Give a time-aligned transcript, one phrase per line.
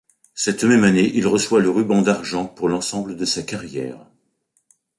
[0.33, 4.03] Cette même année, il reçoit le ruban d'argent pour l'ensemble de sa carrière.